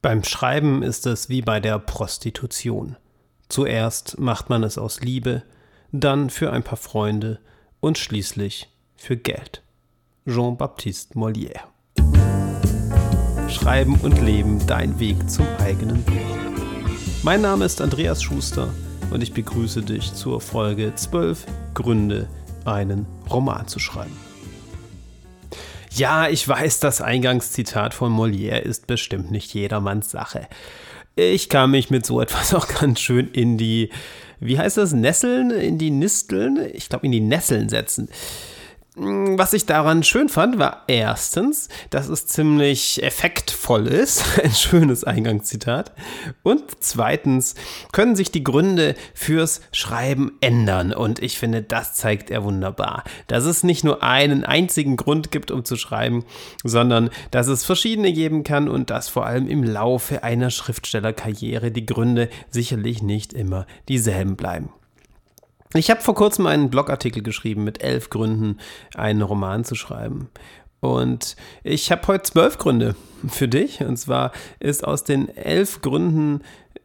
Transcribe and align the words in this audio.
Beim 0.00 0.22
Schreiben 0.22 0.84
ist 0.84 1.06
es 1.06 1.28
wie 1.28 1.42
bei 1.42 1.58
der 1.58 1.80
Prostitution. 1.80 2.96
Zuerst 3.48 4.16
macht 4.20 4.48
man 4.48 4.62
es 4.62 4.78
aus 4.78 5.00
Liebe, 5.00 5.42
dann 5.90 6.30
für 6.30 6.52
ein 6.52 6.62
paar 6.62 6.76
Freunde 6.76 7.40
und 7.80 7.98
schließlich 7.98 8.68
für 8.94 9.16
Geld. 9.16 9.64
Jean-Baptiste 10.24 11.14
Molière. 11.18 11.62
Schreiben 13.48 13.96
und 13.96 14.20
Leben, 14.20 14.64
dein 14.68 15.00
Weg 15.00 15.28
zum 15.28 15.48
eigenen 15.58 16.04
Buch. 16.04 16.14
Mein 17.24 17.40
Name 17.40 17.64
ist 17.64 17.80
Andreas 17.80 18.22
Schuster 18.22 18.72
und 19.10 19.20
ich 19.20 19.32
begrüße 19.32 19.82
dich 19.82 20.14
zur 20.14 20.40
Folge 20.40 20.94
12 20.94 21.44
Gründe, 21.74 22.28
einen 22.64 23.04
Roman 23.28 23.66
zu 23.66 23.80
schreiben. 23.80 24.27
Ja, 25.98 26.28
ich 26.28 26.46
weiß, 26.46 26.78
das 26.78 27.00
Eingangszitat 27.00 27.92
von 27.92 28.16
Molière 28.16 28.60
ist 28.60 28.86
bestimmt 28.86 29.32
nicht 29.32 29.52
jedermanns 29.52 30.12
Sache. 30.12 30.46
Ich 31.16 31.48
kann 31.48 31.72
mich 31.72 31.90
mit 31.90 32.06
so 32.06 32.20
etwas 32.20 32.54
auch 32.54 32.68
ganz 32.68 33.00
schön 33.00 33.26
in 33.32 33.58
die, 33.58 33.90
wie 34.38 34.60
heißt 34.60 34.76
das, 34.76 34.92
Nesseln, 34.92 35.50
in 35.50 35.76
die 35.76 35.90
Nisteln, 35.90 36.70
ich 36.72 36.88
glaube 36.88 37.06
in 37.06 37.12
die 37.12 37.20
Nesseln 37.20 37.68
setzen. 37.68 38.08
Mm, 38.98 39.38
was 39.38 39.52
ich 39.52 39.66
daran 39.66 40.02
schön 40.02 40.28
fand, 40.28 40.58
war 40.58 40.82
erstens, 40.88 41.68
dass 41.90 42.08
es 42.08 42.26
ziemlich 42.26 43.02
effektvoll 43.02 43.86
ist, 43.86 44.24
ein 44.42 44.52
schönes 44.52 45.04
Eingangszitat. 45.04 45.92
Und 46.42 46.64
zweitens 46.80 47.54
können 47.92 48.16
sich 48.16 48.32
die 48.32 48.42
Gründe 48.42 48.94
fürs 49.14 49.60
Schreiben 49.72 50.32
ändern. 50.40 50.92
Und 50.92 51.22
ich 51.22 51.38
finde, 51.38 51.62
das 51.62 51.94
zeigt 51.94 52.30
er 52.30 52.42
wunderbar. 52.42 53.04
Dass 53.28 53.44
es 53.44 53.62
nicht 53.62 53.84
nur 53.84 54.02
einen 54.02 54.44
einzigen 54.44 54.96
Grund 54.96 55.30
gibt, 55.30 55.50
um 55.50 55.64
zu 55.64 55.76
schreiben, 55.76 56.24
sondern 56.64 57.10
dass 57.30 57.46
es 57.46 57.64
verschiedene 57.64 58.12
geben 58.12 58.42
kann 58.42 58.68
und 58.68 58.90
dass 58.90 59.08
vor 59.08 59.26
allem 59.26 59.48
im 59.48 59.62
Laufe 59.62 60.22
einer 60.24 60.50
Schriftstellerkarriere 60.50 61.70
die 61.70 61.86
Gründe 61.86 62.28
sicherlich 62.50 63.02
nicht 63.02 63.32
immer 63.32 63.66
dieselben 63.88 64.36
bleiben. 64.36 64.70
Ich 65.74 65.90
habe 65.90 66.00
vor 66.00 66.14
kurzem 66.14 66.46
einen 66.46 66.70
Blogartikel 66.70 67.22
geschrieben 67.22 67.64
mit 67.64 67.82
elf 67.82 68.10
Gründen, 68.10 68.58
einen 68.94 69.22
Roman 69.22 69.64
zu 69.64 69.74
schreiben. 69.74 70.28
Und 70.80 71.36
ich 71.64 71.90
habe 71.90 72.06
heute 72.06 72.22
zwölf 72.22 72.56
Gründe 72.58 72.94
für 73.28 73.48
dich. 73.48 73.80
Und 73.80 73.96
zwar 73.96 74.32
ist 74.60 74.86
aus 74.86 75.04
den 75.04 75.28
elf 75.36 75.82
Gründen 75.82 76.42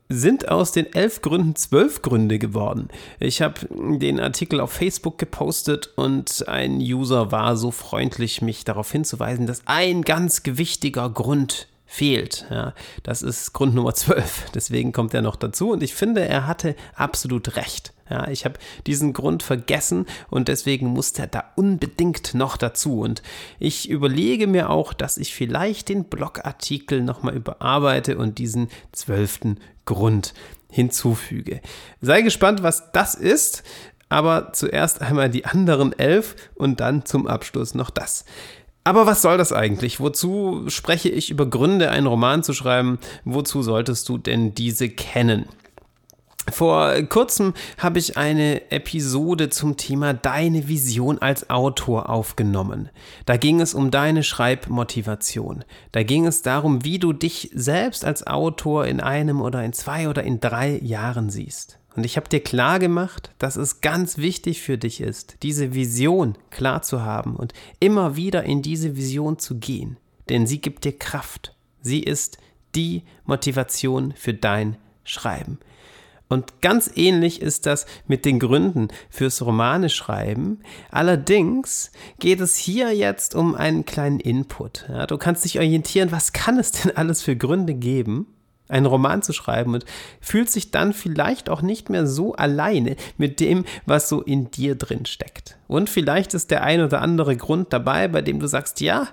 sind 0.09 0.49
aus 0.49 0.71
den 0.71 0.91
elf 0.93 1.21
Gründen 1.21 1.55
zwölf 1.55 2.01
Gründe 2.01 2.37
geworden. 2.37 2.89
Ich 3.19 3.41
habe 3.41 3.67
den 3.71 4.19
Artikel 4.19 4.59
auf 4.59 4.71
Facebook 4.71 5.17
gepostet 5.17 5.89
und 5.95 6.47
ein 6.47 6.77
User 6.77 7.31
war 7.31 7.55
so 7.57 7.71
freundlich, 7.71 8.41
mich 8.41 8.63
darauf 8.63 8.91
hinzuweisen, 8.91 9.47
dass 9.47 9.63
ein 9.65 10.03
ganz 10.03 10.43
gewichtiger 10.43 11.09
Grund 11.09 11.67
fehlt. 11.85 12.45
Ja, 12.49 12.73
das 13.03 13.21
ist 13.21 13.53
Grund 13.53 13.75
Nummer 13.75 13.93
12. 13.93 14.51
Deswegen 14.53 14.91
kommt 14.91 15.13
er 15.13 15.21
noch 15.21 15.35
dazu 15.35 15.71
und 15.71 15.81
ich 15.81 15.93
finde, 15.95 16.27
er 16.27 16.47
hatte 16.47 16.75
absolut 16.95 17.55
recht. 17.55 17.92
Ja, 18.09 18.27
ich 18.27 18.45
habe 18.45 18.59
diesen 18.85 19.13
Grund 19.13 19.43
vergessen 19.43 20.05
und 20.29 20.47
deswegen 20.49 20.87
muss 20.87 21.11
er 21.11 21.27
da 21.27 21.45
unbedingt 21.55 22.33
noch 22.33 22.57
dazu. 22.57 22.99
Und 22.99 23.23
ich 23.59 23.89
überlege 23.89 24.47
mir 24.47 24.69
auch, 24.69 24.93
dass 24.93 25.17
ich 25.17 25.33
vielleicht 25.33 25.89
den 25.89 26.05
Blogartikel 26.05 27.01
nochmal 27.01 27.35
überarbeite 27.35 28.17
und 28.17 28.39
diesen 28.39 28.69
zwölften 28.91 29.59
Grund 29.85 30.33
hinzufüge. 30.69 31.61
Sei 32.01 32.21
gespannt, 32.21 32.63
was 32.63 32.91
das 32.91 33.15
ist, 33.15 33.63
aber 34.09 34.53
zuerst 34.53 35.01
einmal 35.01 35.29
die 35.29 35.45
anderen 35.45 35.97
elf 35.97 36.35
und 36.55 36.79
dann 36.79 37.05
zum 37.05 37.27
Abschluss 37.27 37.73
noch 37.73 37.89
das. 37.89 38.25
Aber 38.83 39.05
was 39.05 39.21
soll 39.21 39.37
das 39.37 39.53
eigentlich? 39.53 39.99
Wozu 39.99 40.65
spreche 40.67 41.09
ich 41.09 41.29
über 41.29 41.45
Gründe, 41.45 41.89
einen 41.89 42.07
Roman 42.07 42.43
zu 42.43 42.53
schreiben? 42.53 42.99
Wozu 43.23 43.63
solltest 43.63 44.09
du 44.09 44.17
denn 44.17 44.53
diese 44.53 44.89
kennen? 44.89 45.45
Vor 46.51 47.01
kurzem 47.03 47.53
habe 47.77 47.99
ich 47.99 48.17
eine 48.17 48.69
Episode 48.69 49.49
zum 49.49 49.77
Thema 49.77 50.13
Deine 50.13 50.67
Vision 50.67 51.19
als 51.19 51.49
Autor 51.49 52.09
aufgenommen. 52.09 52.89
Da 53.25 53.37
ging 53.37 53.61
es 53.61 53.73
um 53.73 53.91
deine 53.91 54.23
Schreibmotivation. 54.23 55.63
Da 55.93 56.03
ging 56.03 56.25
es 56.25 56.41
darum, 56.41 56.83
wie 56.83 56.99
du 56.99 57.13
dich 57.13 57.49
selbst 57.53 58.03
als 58.03 58.27
Autor 58.27 58.85
in 58.87 58.99
einem 58.99 59.39
oder 59.39 59.63
in 59.63 59.71
zwei 59.71 60.09
oder 60.09 60.23
in 60.23 60.41
drei 60.41 60.79
Jahren 60.79 61.29
siehst. 61.29 61.79
Und 61.95 62.05
ich 62.05 62.17
habe 62.17 62.27
dir 62.27 62.41
klar 62.41 62.79
gemacht, 62.79 63.31
dass 63.37 63.55
es 63.55 63.79
ganz 63.79 64.17
wichtig 64.17 64.61
für 64.61 64.77
dich 64.77 64.99
ist, 64.99 65.37
diese 65.43 65.73
Vision 65.73 66.37
klar 66.49 66.81
zu 66.81 67.03
haben 67.03 67.35
und 67.35 67.53
immer 67.79 68.15
wieder 68.15 68.43
in 68.43 68.61
diese 68.61 68.97
Vision 68.97 69.39
zu 69.39 69.59
gehen. 69.59 69.97
Denn 70.27 70.45
sie 70.45 70.59
gibt 70.59 70.83
dir 70.83 70.97
Kraft. 70.97 71.55
Sie 71.81 72.01
ist 72.01 72.37
die 72.75 73.03
Motivation 73.25 74.13
für 74.17 74.33
dein 74.33 74.77
Schreiben. 75.03 75.59
Und 76.33 76.61
ganz 76.61 76.89
ähnlich 76.95 77.41
ist 77.43 77.67
das 77.67 77.85
mit 78.07 78.25
den 78.25 78.39
Gründen 78.39 78.87
fürs 79.09 79.43
Romane 79.43 79.89
schreiben. 79.89 80.61
Allerdings 80.89 81.91
geht 82.19 82.41
es 82.41 82.55
hier 82.55 82.91
jetzt 82.91 83.35
um 83.35 83.53
einen 83.53 83.85
kleinen 83.85 84.19
Input. 84.19 84.85
Ja, 84.89 85.05
du 85.05 85.17
kannst 85.17 85.45
dich 85.45 85.59
orientieren, 85.59 86.11
was 86.11 86.33
kann 86.33 86.57
es 86.57 86.71
denn 86.71 86.97
alles 86.97 87.21
für 87.21 87.35
Gründe 87.35 87.75
geben? 87.75 88.32
Einen 88.69 88.85
Roman 88.85 89.21
zu 89.21 89.33
schreiben 89.33 89.73
und 89.73 89.85
fühlt 90.21 90.49
sich 90.49 90.71
dann 90.71 90.93
vielleicht 90.93 91.49
auch 91.49 91.61
nicht 91.61 91.89
mehr 91.89 92.07
so 92.07 92.33
alleine 92.33 92.95
mit 93.17 93.39
dem, 93.39 93.65
was 93.85 94.09
so 94.09 94.21
in 94.21 94.51
dir 94.51 94.75
drin 94.75 95.05
steckt. 95.05 95.57
Und 95.67 95.89
vielleicht 95.89 96.33
ist 96.33 96.51
der 96.51 96.63
ein 96.63 96.81
oder 96.81 97.01
andere 97.01 97.35
Grund 97.35 97.73
dabei, 97.73 98.07
bei 98.07 98.21
dem 98.21 98.39
du 98.39 98.47
sagst, 98.47 98.79
ja, 98.81 99.07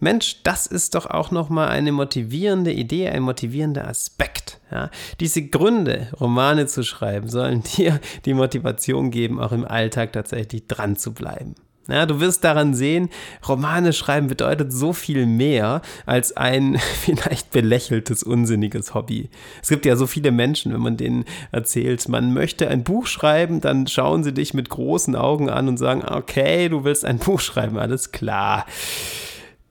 Mensch, 0.00 0.42
das 0.42 0.66
ist 0.66 0.94
doch 0.94 1.06
auch 1.06 1.30
noch 1.30 1.48
mal 1.48 1.68
eine 1.68 1.92
motivierende 1.92 2.72
Idee, 2.72 3.08
ein 3.08 3.22
motivierender 3.22 3.86
Aspekt. 3.86 4.60
Ja, 4.70 4.90
diese 5.20 5.42
Gründe, 5.42 6.08
Romane 6.20 6.66
zu 6.66 6.82
schreiben, 6.82 7.28
sollen 7.28 7.62
dir 7.76 8.00
die 8.24 8.34
Motivation 8.34 9.10
geben, 9.10 9.40
auch 9.40 9.52
im 9.52 9.64
Alltag 9.64 10.12
tatsächlich 10.12 10.66
dran 10.66 10.96
zu 10.96 11.12
bleiben. 11.12 11.54
Ja, 11.88 12.06
du 12.06 12.20
wirst 12.20 12.44
daran 12.44 12.74
sehen, 12.74 13.08
Romane 13.46 13.92
schreiben 13.92 14.28
bedeutet 14.28 14.72
so 14.72 14.92
viel 14.92 15.26
mehr 15.26 15.82
als 16.06 16.36
ein 16.36 16.78
vielleicht 17.00 17.50
belächeltes, 17.50 18.22
unsinniges 18.22 18.94
Hobby. 18.94 19.30
Es 19.62 19.68
gibt 19.68 19.84
ja 19.84 19.96
so 19.96 20.06
viele 20.06 20.30
Menschen, 20.30 20.72
wenn 20.72 20.80
man 20.80 20.96
denen 20.96 21.24
erzählt, 21.50 22.08
man 22.08 22.32
möchte 22.32 22.68
ein 22.68 22.84
Buch 22.84 23.06
schreiben, 23.06 23.60
dann 23.60 23.88
schauen 23.88 24.22
sie 24.22 24.32
dich 24.32 24.54
mit 24.54 24.68
großen 24.68 25.16
Augen 25.16 25.50
an 25.50 25.66
und 25.66 25.76
sagen, 25.76 26.04
okay, 26.06 26.68
du 26.68 26.84
willst 26.84 27.04
ein 27.04 27.18
Buch 27.18 27.40
schreiben, 27.40 27.78
alles 27.78 28.12
klar. 28.12 28.64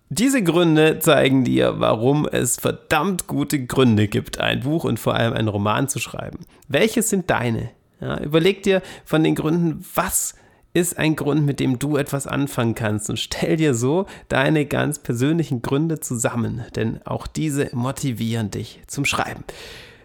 Diese 0.09 0.43
Gründe 0.43 0.99
zeigen 0.99 1.45
dir, 1.45 1.75
warum 1.77 2.27
es 2.29 2.57
verdammt 2.57 3.27
gute 3.27 3.65
Gründe 3.65 4.09
gibt, 4.09 4.41
ein 4.41 4.59
Buch 4.59 4.83
und 4.83 4.99
vor 4.99 5.15
allem 5.15 5.31
einen 5.31 5.47
Roman 5.47 5.87
zu 5.87 5.99
schreiben. 5.99 6.39
Welche 6.67 7.01
sind 7.01 7.29
deine? 7.29 7.69
Ja, 8.01 8.19
überleg 8.19 8.63
dir 8.63 8.81
von 9.05 9.23
den 9.23 9.35
Gründen, 9.35 9.85
was 9.95 10.35
ist 10.73 10.97
ein 10.97 11.15
Grund, 11.15 11.45
mit 11.45 11.59
dem 11.59 11.79
du 11.79 11.97
etwas 11.97 12.27
anfangen 12.27 12.75
kannst 12.75 13.09
und 13.09 13.17
stell 13.17 13.57
dir 13.57 13.73
so 13.73 14.05
deine 14.29 14.65
ganz 14.65 14.99
persönlichen 14.99 15.61
Gründe 15.61 15.99
zusammen, 15.99 16.65
denn 16.75 17.01
auch 17.05 17.27
diese 17.27 17.69
motivieren 17.73 18.51
dich 18.51 18.81
zum 18.87 19.05
Schreiben. 19.05 19.43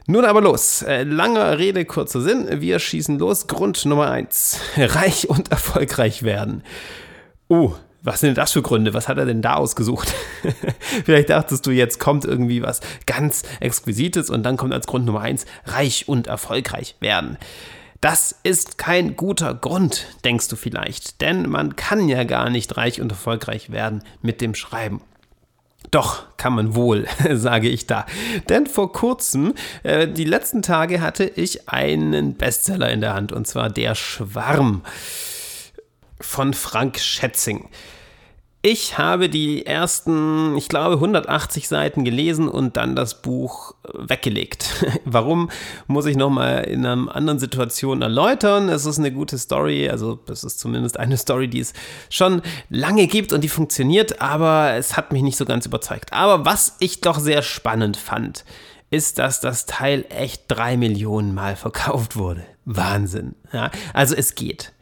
Nun 0.09 0.25
aber 0.25 0.41
los. 0.41 0.83
Äh, 0.83 1.03
langer 1.03 1.59
Rede, 1.59 1.85
kurzer 1.85 2.21
Sinn. 2.21 2.61
Wir 2.61 2.79
schießen 2.79 3.19
los. 3.19 3.49
Grund 3.49 3.85
Nummer 3.87 4.11
eins: 4.11 4.61
Reich 4.77 5.29
und 5.29 5.51
erfolgreich 5.51 6.23
werden. 6.23 6.63
Oh, 7.49 7.75
was 8.03 8.21
sind 8.21 8.39
das 8.39 8.53
für 8.53 8.63
Gründe? 8.63 8.95
Was 8.95 9.09
hat 9.09 9.19
er 9.19 9.27
denn 9.27 9.43
da 9.43 9.55
ausgesucht? 9.55 10.15
Vielleicht 11.05 11.31
dachtest 11.31 11.67
du, 11.67 11.73
jetzt 11.73 11.99
kommt 11.99 12.25
irgendwie 12.25 12.63
was 12.63 12.81
ganz 13.07 13.43
Exquisites 13.59 14.31
und 14.31 14.45
dann 14.45 14.57
kommt 14.57 14.73
als 14.73 14.87
Grund 14.87 15.07
Nummer 15.07 15.23
eins: 15.23 15.45
reich 15.65 16.09
und 16.09 16.29
erfolgreich 16.29 16.95
werden. 17.01 17.37
Das 18.01 18.39
ist 18.43 18.79
kein 18.79 19.17
guter 19.17 19.55
Grund, 19.55 20.07
denkst 20.25 20.49
du 20.49 20.57
vielleicht, 20.57 21.21
denn 21.21 21.49
man 21.49 21.77
kann 21.77 22.09
ja 22.09 22.25
gar 22.25 22.51
nicht 22.51 22.77
reich 22.77 23.01
und 23.01 23.11
erfolgreich 23.11 23.71
werden 23.71 24.03
mit 24.23 24.41
dem 24.41 24.55
Schreiben. 24.55 25.01
Doch, 25.91 26.25
kann 26.37 26.55
man 26.55 26.75
wohl, 26.75 27.07
sage 27.33 27.69
ich 27.69 27.87
da. 27.87 28.07
Denn 28.49 28.67
vor 28.67 28.93
kurzem, 28.93 29.55
äh, 29.83 30.09
die 30.09 30.25
letzten 30.25 30.63
Tage, 30.63 31.01
hatte 31.01 31.25
ich 31.25 31.69
einen 31.69 32.35
Bestseller 32.35 32.91
in 32.91 33.01
der 33.01 33.15
Hand, 33.15 33.33
und 33.33 33.47
zwar 33.47 33.71
Der 33.71 33.95
Schwarm 33.95 34.83
von 36.21 36.55
Frank 36.55 36.99
Schätzing. 36.99 37.69
Ich 38.69 38.99
habe 38.99 39.29
die 39.29 39.65
ersten, 39.65 40.57
ich 40.57 40.69
glaube, 40.69 40.95
180 40.95 41.69
Seiten 41.69 42.05
gelesen 42.05 42.49
und 42.49 42.77
dann 42.77 42.97
das 42.97 43.23
Buch 43.23 43.77
weggelegt. 43.95 44.85
Warum, 45.05 45.51
muss 45.87 46.05
ich 46.07 46.17
nochmal 46.17 46.65
in 46.65 46.85
einer 46.85 47.15
anderen 47.15 47.39
Situation 47.39 48.03
erläutern. 48.03 48.69
Es 48.69 48.85
ist 48.85 48.99
eine 48.99 49.13
gute 49.13 49.39
Story, 49.39 49.89
also 49.89 50.19
es 50.29 50.43
ist 50.43 50.59
zumindest 50.59 50.99
eine 50.99 51.17
Story, 51.17 51.47
die 51.47 51.61
es 51.61 51.75
schon 52.11 52.43
lange 52.69 53.07
gibt 53.07 53.33
und 53.33 53.45
die 53.45 53.49
funktioniert, 53.49 54.21
aber 54.21 54.73
es 54.73 54.97
hat 54.97 55.13
mich 55.13 55.23
nicht 55.23 55.37
so 55.37 55.45
ganz 55.45 55.65
überzeugt. 55.65 56.13
Aber 56.13 56.45
was 56.45 56.75
ich 56.81 57.01
doch 57.01 57.21
sehr 57.21 57.43
spannend 57.43 57.97
fand, 57.97 58.45
ist, 58.91 59.21
dass 59.21 59.41
das 59.41 59.67
Teil 59.67 60.07
echt 60.09 60.47
drei 60.49 60.77
Millionen 60.77 61.35
Mal 61.35 61.55
verkauft 61.55 62.17
wurde. 62.17 62.43
Wahnsinn. 62.65 63.37
Ja, 63.53 63.71
also 63.93 64.17
es 64.17 64.35
geht. 64.35 64.73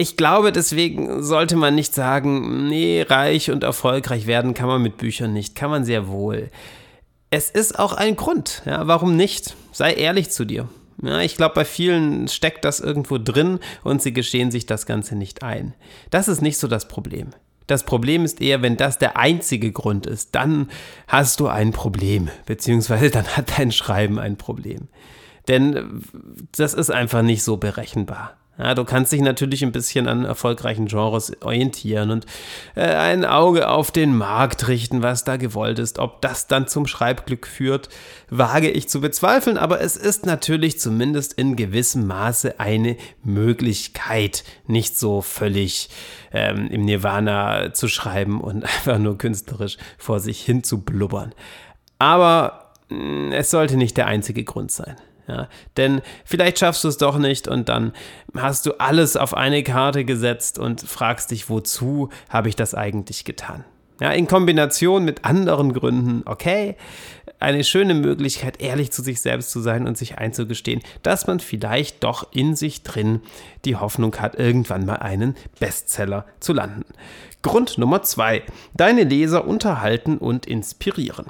Ich 0.00 0.16
glaube, 0.16 0.52
deswegen 0.52 1.24
sollte 1.24 1.56
man 1.56 1.74
nicht 1.74 1.92
sagen, 1.92 2.68
nee, 2.68 3.02
reich 3.02 3.50
und 3.50 3.64
erfolgreich 3.64 4.28
werden 4.28 4.54
kann 4.54 4.68
man 4.68 4.80
mit 4.80 4.96
Büchern 4.96 5.32
nicht, 5.32 5.56
kann 5.56 5.70
man 5.70 5.84
sehr 5.84 6.06
wohl. 6.06 6.50
es 7.30 7.50
ist 7.50 7.76
auch 7.80 7.94
ein 7.94 8.14
Grund. 8.14 8.62
Ja, 8.64 8.86
warum 8.86 9.16
nicht? 9.16 9.56
Sei 9.72 9.92
ehrlich 9.92 10.30
zu 10.30 10.44
dir. 10.44 10.68
Ja, 11.02 11.20
ich 11.20 11.36
glaube, 11.36 11.56
bei 11.56 11.64
vielen 11.64 12.28
steckt 12.28 12.64
das 12.64 12.78
irgendwo 12.78 13.18
drin 13.18 13.58
und 13.82 14.00
sie 14.00 14.12
gestehen 14.12 14.52
sich 14.52 14.66
das 14.66 14.86
Ganze 14.86 15.16
nicht 15.16 15.42
ein. 15.42 15.74
Das 16.10 16.28
ist 16.28 16.42
nicht 16.42 16.58
so 16.58 16.68
das 16.68 16.86
Problem. 16.86 17.30
Das 17.66 17.82
Problem 17.82 18.24
ist 18.24 18.40
eher, 18.40 18.62
wenn 18.62 18.76
das 18.76 18.98
der 18.98 19.16
einzige 19.16 19.72
Grund 19.72 20.06
ist, 20.06 20.32
dann 20.36 20.70
hast 21.08 21.40
du 21.40 21.48
ein 21.48 21.72
Problem, 21.72 22.28
beziehungsweise 22.46 23.10
dann 23.10 23.26
hat 23.26 23.58
dein 23.58 23.72
Schreiben 23.72 24.20
ein 24.20 24.36
Problem. 24.36 24.86
Denn 25.48 26.02
das 26.56 26.72
ist 26.74 26.90
einfach 26.90 27.22
nicht 27.22 27.42
so 27.42 27.56
berechenbar. 27.56 28.36
Ja, 28.58 28.74
du 28.74 28.84
kannst 28.84 29.12
dich 29.12 29.20
natürlich 29.20 29.62
ein 29.62 29.70
bisschen 29.70 30.08
an 30.08 30.24
erfolgreichen 30.24 30.86
Genres 30.86 31.32
orientieren 31.42 32.10
und 32.10 32.26
äh, 32.74 32.82
ein 32.82 33.24
Auge 33.24 33.68
auf 33.68 33.92
den 33.92 34.16
Markt 34.16 34.66
richten, 34.66 35.00
was 35.00 35.22
da 35.22 35.36
gewollt 35.36 35.78
ist. 35.78 36.00
Ob 36.00 36.20
das 36.22 36.48
dann 36.48 36.66
zum 36.66 36.88
Schreibglück 36.88 37.46
führt, 37.46 37.88
wage 38.30 38.68
ich 38.68 38.88
zu 38.88 39.00
bezweifeln, 39.00 39.58
aber 39.58 39.80
es 39.80 39.96
ist 39.96 40.26
natürlich 40.26 40.80
zumindest 40.80 41.34
in 41.34 41.54
gewissem 41.54 42.08
Maße 42.08 42.58
eine 42.58 42.96
Möglichkeit, 43.22 44.42
nicht 44.66 44.98
so 44.98 45.22
völlig 45.22 45.88
ähm, 46.32 46.66
im 46.68 46.84
Nirvana 46.84 47.72
zu 47.72 47.86
schreiben 47.86 48.40
und 48.40 48.64
einfach 48.64 48.98
nur 48.98 49.18
künstlerisch 49.18 49.78
vor 49.98 50.18
sich 50.18 50.40
hin 50.40 50.64
zu 50.64 50.80
blubbern. 50.80 51.32
Aber 52.00 52.72
mh, 52.88 52.98
mm, 52.98 53.32
es 53.32 53.50
sollte 53.50 53.76
nicht 53.76 53.96
der 53.96 54.08
einzige 54.08 54.42
Grund 54.42 54.72
sein. 54.72 54.96
Ja, 55.28 55.48
denn 55.76 56.00
vielleicht 56.24 56.58
schaffst 56.58 56.84
du 56.84 56.88
es 56.88 56.96
doch 56.96 57.18
nicht 57.18 57.48
und 57.48 57.68
dann 57.68 57.92
hast 58.34 58.64
du 58.64 58.80
alles 58.80 59.16
auf 59.16 59.34
eine 59.34 59.62
Karte 59.62 60.06
gesetzt 60.06 60.58
und 60.58 60.80
fragst 60.80 61.30
dich, 61.30 61.50
wozu 61.50 62.08
habe 62.30 62.48
ich 62.48 62.56
das 62.56 62.74
eigentlich 62.74 63.24
getan? 63.26 63.64
Ja, 64.00 64.12
in 64.12 64.26
Kombination 64.26 65.04
mit 65.04 65.24
anderen 65.24 65.72
Gründen, 65.72 66.22
okay, 66.24 66.76
eine 67.40 67.62
schöne 67.62 67.94
Möglichkeit, 67.94 68.60
ehrlich 68.60 68.90
zu 68.90 69.02
sich 69.02 69.20
selbst 69.20 69.50
zu 69.50 69.60
sein 69.60 69.86
und 69.86 69.98
sich 69.98 70.18
einzugestehen, 70.18 70.82
dass 71.02 71.26
man 71.26 71.40
vielleicht 71.40 72.04
doch 72.04 72.28
in 72.32 72.56
sich 72.56 72.82
drin 72.82 73.20
die 73.64 73.76
Hoffnung 73.76 74.16
hat, 74.16 74.36
irgendwann 74.36 74.86
mal 74.86 74.96
einen 74.96 75.36
Bestseller 75.60 76.24
zu 76.40 76.52
landen. 76.52 76.84
Grund 77.42 77.76
Nummer 77.76 78.02
zwei: 78.02 78.42
Deine 78.74 79.04
Leser 79.04 79.46
unterhalten 79.46 80.18
und 80.18 80.46
inspirieren. 80.46 81.26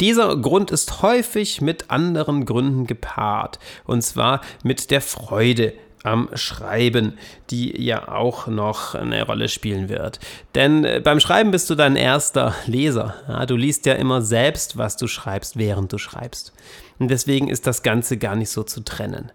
Dieser 0.00 0.36
Grund 0.36 0.70
ist 0.70 1.02
häufig 1.02 1.60
mit 1.60 1.90
anderen 1.90 2.44
Gründen 2.44 2.86
gepaart, 2.86 3.58
und 3.84 4.02
zwar 4.02 4.42
mit 4.62 4.90
der 4.90 5.00
Freude 5.00 5.72
am 6.02 6.28
Schreiben, 6.34 7.18
die 7.50 7.82
ja 7.82 8.08
auch 8.08 8.46
noch 8.46 8.94
eine 8.94 9.24
Rolle 9.24 9.48
spielen 9.48 9.88
wird. 9.88 10.20
Denn 10.54 10.84
äh, 10.84 11.00
beim 11.02 11.18
Schreiben 11.18 11.50
bist 11.50 11.68
du 11.68 11.74
dein 11.74 11.96
erster 11.96 12.54
Leser. 12.66 13.14
Ja, 13.26 13.44
du 13.44 13.56
liest 13.56 13.86
ja 13.86 13.94
immer 13.94 14.22
selbst, 14.22 14.78
was 14.78 14.96
du 14.96 15.08
schreibst, 15.08 15.58
während 15.58 15.92
du 15.92 15.98
schreibst. 15.98 16.52
Und 16.98 17.10
deswegen 17.10 17.48
ist 17.48 17.66
das 17.66 17.82
Ganze 17.82 18.18
gar 18.18 18.36
nicht 18.36 18.50
so 18.50 18.62
zu 18.62 18.82
trennen 18.84 19.32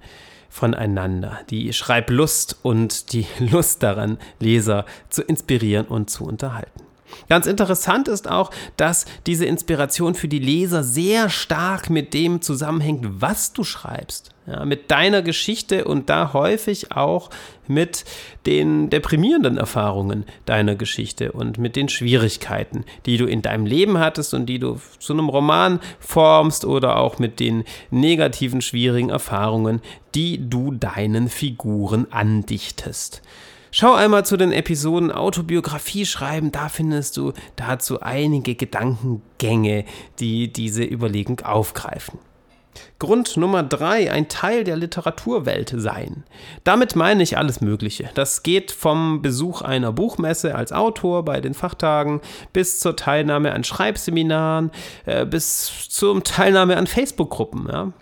voneinander. 0.49 1.39
Die 1.49 1.71
Schreiblust 1.73 2.57
und 2.61 3.13
die 3.13 3.25
Lust 3.39 3.83
daran, 3.83 4.17
Leser 4.39 4.85
zu 5.09 5.23
inspirieren 5.23 5.87
und 5.87 6.09
zu 6.09 6.25
unterhalten. 6.25 6.90
Ganz 7.29 7.47
interessant 7.47 8.07
ist 8.07 8.29
auch, 8.29 8.51
dass 8.77 9.05
diese 9.25 9.45
Inspiration 9.45 10.15
für 10.15 10.27
die 10.27 10.39
Leser 10.39 10.83
sehr 10.83 11.29
stark 11.29 11.89
mit 11.89 12.13
dem 12.13 12.41
zusammenhängt, 12.41 13.05
was 13.21 13.53
du 13.53 13.63
schreibst. 13.63 14.31
Ja, 14.47 14.65
mit 14.65 14.89
deiner 14.89 15.21
Geschichte 15.21 15.85
und 15.85 16.09
da 16.09 16.33
häufig 16.33 16.91
auch 16.91 17.29
mit 17.67 18.05
den 18.47 18.89
deprimierenden 18.89 19.57
Erfahrungen 19.57 20.25
deiner 20.45 20.73
Geschichte 20.73 21.31
und 21.31 21.59
mit 21.59 21.75
den 21.75 21.89
Schwierigkeiten, 21.89 22.83
die 23.05 23.17
du 23.17 23.27
in 23.27 23.43
deinem 23.43 23.67
Leben 23.67 23.99
hattest 23.99 24.33
und 24.33 24.47
die 24.47 24.57
du 24.57 24.81
zu 24.97 25.13
einem 25.13 25.29
Roman 25.29 25.79
formst 25.99 26.65
oder 26.65 26.97
auch 26.97 27.19
mit 27.19 27.39
den 27.39 27.65
negativen, 27.91 28.61
schwierigen 28.61 29.09
Erfahrungen, 29.09 29.79
die 30.15 30.49
du 30.49 30.71
deinen 30.71 31.29
Figuren 31.29 32.07
andichtest. 32.11 33.21
Schau 33.71 33.93
einmal 33.93 34.25
zu 34.25 34.35
den 34.35 34.51
Episoden 34.51 35.11
Autobiografie 35.11 36.05
schreiben, 36.05 36.51
da 36.51 36.67
findest 36.67 37.15
du 37.15 37.31
dazu 37.55 38.01
einige 38.01 38.55
Gedankengänge, 38.55 39.85
die 40.19 40.51
diese 40.51 40.83
Überlegung 40.83 41.39
aufgreifen. 41.39 42.19
Grund 42.99 43.37
Nummer 43.37 43.63
drei, 43.63 44.11
ein 44.11 44.27
Teil 44.27 44.63
der 44.63 44.75
Literaturwelt 44.75 45.73
sein. 45.75 46.23
Damit 46.63 46.95
meine 46.95 47.23
ich 47.23 47.37
alles 47.37 47.61
Mögliche. 47.61 48.09
Das 48.13 48.43
geht 48.43 48.71
vom 48.71 49.21
Besuch 49.21 49.61
einer 49.61 49.91
Buchmesse 49.91 50.55
als 50.55 50.71
Autor 50.71 51.25
bei 51.25 51.41
den 51.41 51.53
Fachtagen 51.53 52.21
bis 52.53 52.79
zur 52.79 52.95
Teilnahme 52.95 53.53
an 53.53 53.63
Schreibseminaren, 53.63 54.71
äh, 55.05 55.25
bis 55.25 55.89
zur 55.89 56.23
Teilnahme 56.23 56.77
an 56.77 56.87
Facebook-Gruppen. 56.87 57.67
Ja. 57.71 57.93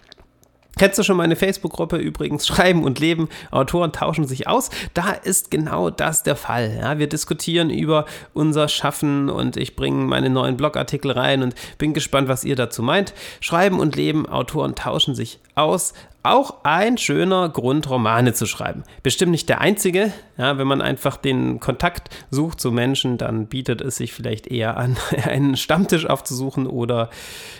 Kennst 0.79 0.97
du 0.97 1.03
schon 1.03 1.17
meine 1.17 1.35
Facebook-Gruppe 1.35 1.97
übrigens? 1.97 2.47
Schreiben 2.47 2.85
und 2.85 3.01
Leben, 3.01 3.27
Autoren 3.51 3.91
tauschen 3.91 4.25
sich 4.25 4.47
aus. 4.47 4.69
Da 4.93 5.11
ist 5.11 5.51
genau 5.51 5.89
das 5.89 6.23
der 6.23 6.37
Fall. 6.37 6.77
Ja, 6.79 6.97
wir 6.97 7.07
diskutieren 7.07 7.69
über 7.69 8.05
unser 8.33 8.69
Schaffen 8.69 9.29
und 9.29 9.57
ich 9.57 9.75
bringe 9.75 10.05
meine 10.05 10.29
neuen 10.29 10.55
Blogartikel 10.55 11.11
rein 11.11 11.43
und 11.43 11.53
bin 11.77 11.93
gespannt, 11.93 12.29
was 12.29 12.45
ihr 12.45 12.55
dazu 12.55 12.81
meint. 12.81 13.13
Schreiben 13.41 13.77
und 13.77 13.97
Leben, 13.97 14.25
Autoren 14.25 14.73
tauschen 14.73 15.15
sich 15.15 15.41
aus 15.53 15.93
auch 16.29 16.63
ein 16.63 16.97
schöner 16.97 17.49
Grund, 17.49 17.89
Romane 17.89 18.33
zu 18.33 18.45
schreiben. 18.45 18.83
Bestimmt 19.03 19.31
nicht 19.31 19.49
der 19.49 19.61
einzige. 19.61 20.13
Ja, 20.37 20.57
wenn 20.57 20.67
man 20.67 20.81
einfach 20.81 21.17
den 21.17 21.59
Kontakt 21.59 22.09
sucht 22.31 22.61
zu 22.61 22.71
Menschen, 22.71 23.17
dann 23.17 23.47
bietet 23.47 23.81
es 23.81 23.97
sich 23.97 24.13
vielleicht 24.13 24.47
eher 24.47 24.77
an, 24.77 24.97
einen 25.23 25.57
Stammtisch 25.57 26.05
aufzusuchen 26.05 26.67
oder 26.67 27.09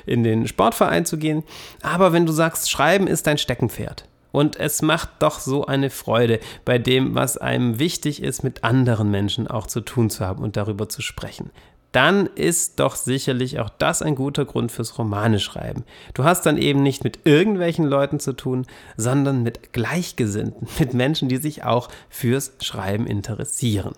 in 0.05 0.23
den 0.23 0.47
Sportverein 0.47 1.05
zu 1.05 1.17
gehen. 1.17 1.43
Aber 1.81 2.13
wenn 2.13 2.25
du 2.25 2.31
sagst, 2.31 2.69
Schreiben 2.69 3.07
ist 3.07 3.27
dein 3.27 3.37
Steckenpferd. 3.37 4.05
Und 4.31 4.57
es 4.57 4.83
macht 4.83 5.09
doch 5.19 5.39
so 5.39 5.65
eine 5.65 5.89
Freude, 5.89 6.39
bei 6.63 6.77
dem, 6.77 7.15
was 7.15 7.37
einem 7.37 7.79
wichtig 7.79 8.21
ist, 8.21 8.43
mit 8.43 8.63
anderen 8.63 9.09
Menschen 9.09 9.47
auch 9.47 9.65
zu 9.65 9.81
tun 9.81 10.11
zu 10.11 10.23
haben 10.23 10.43
und 10.43 10.55
darüber 10.55 10.87
zu 10.87 11.01
sprechen 11.01 11.49
dann 11.91 12.27
ist 12.27 12.79
doch 12.79 12.95
sicherlich 12.95 13.59
auch 13.59 13.69
das 13.69 14.01
ein 14.01 14.15
guter 14.15 14.45
Grund 14.45 14.71
fürs 14.71 14.97
Romane 14.97 15.39
schreiben. 15.39 15.83
Du 16.13 16.23
hast 16.23 16.45
dann 16.45 16.57
eben 16.57 16.83
nicht 16.83 17.03
mit 17.03 17.19
irgendwelchen 17.23 17.85
Leuten 17.85 18.19
zu 18.19 18.33
tun, 18.33 18.65
sondern 18.95 19.41
mit 19.41 19.73
Gleichgesinnten, 19.73 20.67
mit 20.79 20.93
Menschen, 20.93 21.29
die 21.29 21.37
sich 21.37 21.63
auch 21.63 21.89
fürs 22.09 22.53
Schreiben 22.61 23.07
interessieren. 23.07 23.93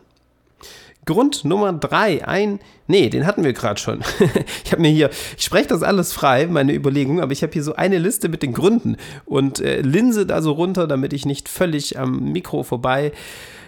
Grund 1.05 1.45
Nummer 1.45 1.73
drei, 1.73 2.27
ein, 2.27 2.59
nee, 2.85 3.09
den 3.09 3.25
hatten 3.25 3.43
wir 3.43 3.53
gerade 3.53 3.79
schon. 3.79 4.01
ich 4.63 4.71
habe 4.71 4.83
mir 4.83 4.91
hier, 4.91 5.09
ich 5.35 5.43
spreche 5.43 5.67
das 5.69 5.81
alles 5.81 6.13
frei, 6.13 6.45
meine 6.45 6.73
Überlegung, 6.73 7.21
aber 7.21 7.31
ich 7.31 7.41
habe 7.41 7.53
hier 7.53 7.63
so 7.63 7.73
eine 7.73 7.97
Liste 7.97 8.29
mit 8.29 8.43
den 8.43 8.53
Gründen 8.53 8.97
und 9.25 9.59
äh, 9.59 9.81
linse 9.81 10.27
da 10.27 10.43
so 10.43 10.51
runter, 10.51 10.87
damit 10.87 11.11
ich 11.13 11.25
nicht 11.25 11.49
völlig 11.49 11.97
am 11.97 12.31
Mikro 12.31 12.61
vorbei 12.61 13.13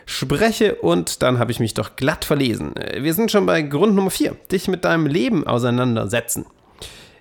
spreche 0.06 0.76
und 0.76 1.22
dann 1.22 1.40
habe 1.40 1.52
ich 1.52 1.60
mich 1.60 1.74
doch 1.74 1.96
glatt 1.96 2.26
verlesen. 2.26 2.74
Wir 2.98 3.14
sind 3.14 3.32
schon 3.32 3.46
bei 3.46 3.62
Grund 3.62 3.96
Nummer 3.96 4.12
4, 4.12 4.36
dich 4.52 4.68
mit 4.68 4.86
deinem 4.86 5.08
Leben 5.08 5.46
auseinandersetzen. 5.48 6.46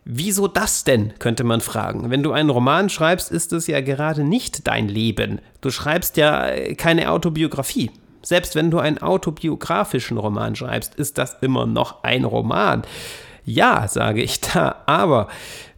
Wieso 0.04 0.48
das 0.48 0.82
denn, 0.82 1.14
könnte 1.20 1.44
man 1.44 1.60
fragen. 1.60 2.10
Wenn 2.10 2.24
du 2.24 2.32
einen 2.32 2.50
Roman 2.50 2.88
schreibst, 2.88 3.30
ist 3.30 3.52
es 3.52 3.68
ja 3.68 3.80
gerade 3.80 4.24
nicht 4.24 4.66
dein 4.66 4.88
Leben. 4.88 5.40
Du 5.60 5.70
schreibst 5.70 6.16
ja 6.16 6.50
keine 6.74 7.10
Autobiografie. 7.12 7.90
Selbst 8.22 8.54
wenn 8.56 8.70
du 8.70 8.78
einen 8.78 8.98
autobiografischen 8.98 10.18
Roman 10.18 10.56
schreibst, 10.56 10.94
ist 10.96 11.18
das 11.18 11.36
immer 11.40 11.66
noch 11.66 12.02
ein 12.02 12.24
Roman. 12.24 12.82
Ja, 13.44 13.86
sage 13.88 14.22
ich 14.22 14.40
da, 14.40 14.82
aber 14.86 15.28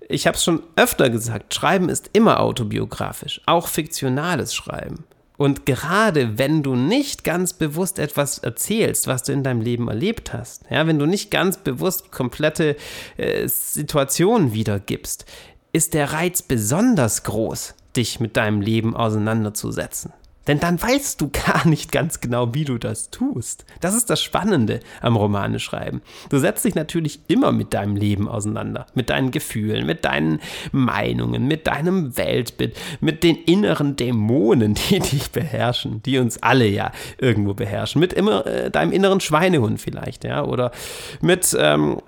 ich 0.09 0.27
habe 0.27 0.37
es 0.37 0.45
schon 0.45 0.63
öfter 0.77 1.09
gesagt, 1.11 1.55
Schreiben 1.55 1.89
ist 1.89 2.11
immer 2.13 2.41
autobiografisch, 2.41 3.41
auch 3.47 3.69
fiktionales 3.69 4.55
Schreiben. 4.55 5.05
Und 5.37 5.67
gerade 5.67 6.39
wenn 6.39 6.63
du 6.63 6.77
nicht 6.77 7.25
ganz 7.25 7.53
bewusst 7.53 7.99
etwas 7.99 8.39
erzählst, 8.39 9.09
was 9.09 9.25
du 9.25 9.33
in 9.33 9.43
deinem 9.43 9.61
Leben 9.61 9.89
erlebt 9.89 10.33
hast, 10.33 10.63
ja, 10.71 10.87
wenn 10.87 10.99
du 10.99 11.07
nicht 11.07 11.31
ganz 11.31 11.59
bewusst 11.59 12.13
komplette 12.13 12.77
äh, 13.17 13.49
Situationen 13.49 14.53
wiedergibst, 14.53 15.25
ist 15.73 15.95
der 15.95 16.13
Reiz 16.13 16.43
besonders 16.43 17.25
groß, 17.25 17.75
dich 17.97 18.21
mit 18.21 18.37
deinem 18.37 18.61
Leben 18.61 18.95
auseinanderzusetzen. 18.95 20.13
Denn 20.47 20.61
dann 20.61 20.81
weißt 20.81 21.21
du 21.21 21.31
gar 21.31 21.67
nicht 21.67 21.93
ganz 21.93 22.21
genau, 22.21 22.55
wie 22.55 22.65
du 22.65 22.79
das 22.79 23.11
tust. 23.11 23.65
Das 23.81 23.95
ist 23.95 24.11
das 24.11 24.23
Spannende 24.23 24.81
am 25.01 25.17
Romane 25.17 25.59
schreiben. 25.59 26.03
Du 26.29 26.39
setzt 26.39 26.65
dich 26.65 26.75
natürlich 26.75 27.21
immer 27.29 27.53
mit 27.53 27.75
deinem 27.75 27.97
Leben 27.97 28.29
auseinander, 28.29 28.87
mit 28.95 29.11
deinen 29.11 29.31
Gefühlen, 29.31 29.87
mit 29.87 30.05
deinen 30.05 30.41
Meinungen, 30.73 31.49
mit 31.49 31.67
deinem 31.67 32.17
Weltbild, 32.17 32.77
mit 33.01 33.23
den 33.23 33.37
inneren 33.37 33.97
Dämonen, 33.97 34.75
die 34.91 35.01
dich 35.01 35.31
beherrschen, 35.31 36.03
die 36.03 36.19
uns 36.19 36.43
alle 36.43 36.67
ja 36.67 36.93
irgendwo 37.19 37.55
beherrschen, 37.55 38.01
mit 38.01 38.13
immer 38.13 38.47
äh, 38.47 38.71
deinem 38.71 38.93
inneren 38.93 39.21
Schweinehund 39.21 39.81
vielleicht, 39.81 40.25
ja, 40.25 40.45
oder 40.45 40.73
mit 41.21 41.57
ähm, 41.59 42.01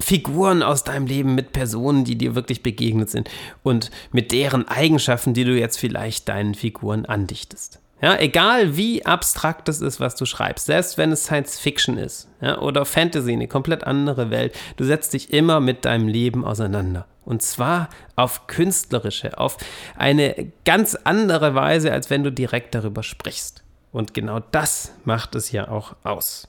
Figuren 0.00 0.62
aus 0.62 0.84
deinem 0.84 1.06
Leben, 1.06 1.34
mit 1.34 1.52
Personen, 1.52 2.04
die 2.04 2.16
dir 2.16 2.34
wirklich 2.34 2.62
begegnet 2.62 3.10
sind 3.10 3.30
und 3.62 3.90
mit 4.12 4.32
deren 4.32 4.66
Eigenschaften, 4.68 5.34
die 5.34 5.44
du 5.44 5.58
jetzt 5.58 5.78
vielleicht 5.78 6.28
deinen 6.28 6.54
Figuren 6.54 7.06
andichtest. 7.06 7.80
Ja, 8.02 8.18
egal 8.18 8.76
wie 8.76 9.06
abstrakt 9.06 9.68
es 9.68 9.80
ist, 9.80 10.00
was 10.00 10.14
du 10.16 10.26
schreibst, 10.26 10.66
selbst 10.66 10.98
wenn 10.98 11.12
es 11.12 11.24
Science 11.24 11.58
Fiction 11.58 11.96
ist 11.96 12.28
ja, 12.42 12.58
oder 12.58 12.84
Fantasy, 12.84 13.32
eine 13.32 13.48
komplett 13.48 13.84
andere 13.84 14.30
Welt, 14.30 14.54
du 14.76 14.84
setzt 14.84 15.14
dich 15.14 15.32
immer 15.32 15.60
mit 15.60 15.84
deinem 15.84 16.08
Leben 16.08 16.44
auseinander. 16.44 17.06
Und 17.24 17.40
zwar 17.40 17.88
auf 18.16 18.46
künstlerische, 18.46 19.38
auf 19.38 19.56
eine 19.96 20.52
ganz 20.66 20.94
andere 21.04 21.54
Weise, 21.54 21.92
als 21.92 22.10
wenn 22.10 22.24
du 22.24 22.30
direkt 22.30 22.74
darüber 22.74 23.02
sprichst. 23.02 23.64
Und 23.92 24.12
genau 24.12 24.40
das 24.40 24.92
macht 25.04 25.34
es 25.34 25.52
ja 25.52 25.68
auch 25.68 25.96
aus. 26.02 26.48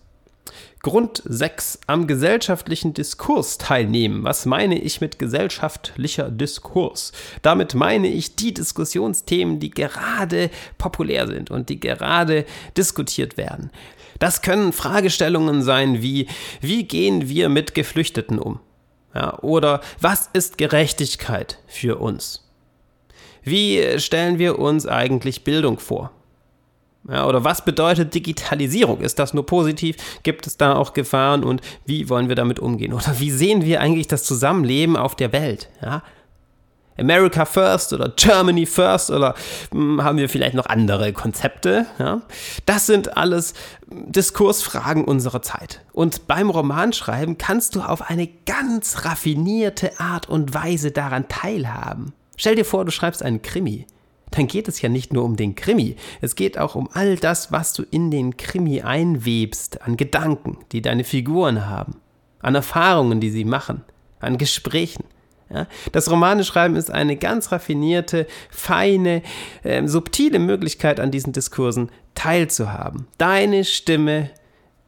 Grund 0.81 1.23
6. 1.25 1.79
Am 1.87 2.05
gesellschaftlichen 2.05 2.93
Diskurs 2.93 3.57
teilnehmen. 3.57 4.23
Was 4.23 4.45
meine 4.45 4.79
ich 4.79 5.01
mit 5.01 5.17
gesellschaftlicher 5.17 6.29
Diskurs? 6.29 7.11
Damit 7.41 7.73
meine 7.73 8.07
ich 8.07 8.35
die 8.35 8.53
Diskussionsthemen, 8.53 9.59
die 9.59 9.71
gerade 9.71 10.51
populär 10.77 11.27
sind 11.27 11.49
und 11.49 11.69
die 11.69 11.79
gerade 11.79 12.45
diskutiert 12.77 13.37
werden. 13.37 13.71
Das 14.19 14.41
können 14.41 14.73
Fragestellungen 14.73 15.63
sein 15.63 16.01
wie, 16.01 16.27
wie 16.61 16.83
gehen 16.83 17.27
wir 17.29 17.49
mit 17.49 17.73
Geflüchteten 17.73 18.39
um? 18.39 18.59
Ja, 19.13 19.39
oder 19.39 19.81
was 19.99 20.29
ist 20.33 20.57
Gerechtigkeit 20.57 21.57
für 21.67 21.97
uns? 21.97 22.47
Wie 23.43 23.99
stellen 23.99 24.39
wir 24.39 24.59
uns 24.59 24.85
eigentlich 24.85 25.43
Bildung 25.43 25.79
vor? 25.79 26.11
Ja, 27.09 27.27
oder 27.27 27.43
was 27.43 27.63
bedeutet 27.63 28.15
Digitalisierung? 28.15 29.01
Ist 29.01 29.19
das 29.19 29.33
nur 29.33 29.45
positiv? 29.45 29.95
Gibt 30.23 30.47
es 30.47 30.57
da 30.57 30.75
auch 30.75 30.93
Gefahren 30.93 31.43
und 31.43 31.61
wie 31.85 32.09
wollen 32.09 32.29
wir 32.29 32.35
damit 32.35 32.59
umgehen? 32.59 32.93
Oder 32.93 33.19
wie 33.19 33.31
sehen 33.31 33.63
wir 33.63 33.79
eigentlich 33.79 34.07
das 34.07 34.23
Zusammenleben 34.23 34.97
auf 34.97 35.15
der 35.15 35.31
Welt? 35.31 35.69
Ja? 35.83 36.01
America 36.97 37.45
First 37.45 37.93
oder 37.93 38.09
Germany 38.15 38.65
First 38.65 39.11
oder 39.11 39.35
hm, 39.71 40.03
haben 40.03 40.17
wir 40.17 40.29
vielleicht 40.29 40.55
noch 40.55 40.65
andere 40.65 41.13
Konzepte? 41.13 41.85
Ja? 41.99 42.21
Das 42.65 42.87
sind 42.87 43.17
alles 43.17 43.53
Diskursfragen 43.87 45.03
unserer 45.03 45.41
Zeit. 45.41 45.81
Und 45.93 46.27
beim 46.27 46.49
Romanschreiben 46.49 47.37
kannst 47.37 47.75
du 47.75 47.81
auf 47.81 48.09
eine 48.09 48.27
ganz 48.45 49.05
raffinierte 49.05 49.99
Art 49.99 50.27
und 50.27 50.53
Weise 50.53 50.91
daran 50.91 51.27
teilhaben. 51.27 52.13
Stell 52.37 52.55
dir 52.55 52.65
vor, 52.65 52.83
du 52.83 52.91
schreibst 52.91 53.21
einen 53.21 53.41
Krimi 53.41 53.85
dann 54.31 54.47
geht 54.47 54.67
es 54.67 54.81
ja 54.81 54.89
nicht 54.89 55.13
nur 55.13 55.23
um 55.23 55.35
den 55.35 55.55
Krimi, 55.55 55.95
es 56.21 56.35
geht 56.35 56.57
auch 56.57 56.75
um 56.75 56.89
all 56.93 57.15
das, 57.15 57.51
was 57.51 57.73
du 57.73 57.83
in 57.83 58.11
den 58.11 58.37
Krimi 58.37 58.81
einwebst, 58.81 59.81
an 59.81 59.97
Gedanken, 59.97 60.57
die 60.71 60.81
deine 60.81 61.03
Figuren 61.03 61.67
haben, 61.67 62.01
an 62.39 62.55
Erfahrungen, 62.55 63.19
die 63.19 63.29
sie 63.29 63.45
machen, 63.45 63.83
an 64.19 64.37
Gesprächen. 64.37 65.05
Ja? 65.49 65.67
Das 65.91 66.09
Romaneschreiben 66.09 66.75
ist 66.75 66.91
eine 66.91 67.17
ganz 67.17 67.51
raffinierte, 67.51 68.27
feine, 68.49 69.21
äh, 69.63 69.87
subtile 69.87 70.39
Möglichkeit, 70.39 70.99
an 70.99 71.11
diesen 71.11 71.33
Diskursen 71.33 71.89
teilzuhaben, 72.15 73.07
deine 73.17 73.63
Stimme 73.63 74.31